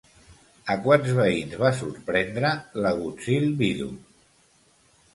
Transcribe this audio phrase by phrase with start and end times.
[0.73, 2.55] A quants veïns va sorprendre
[2.87, 3.91] l'agutzil vidu?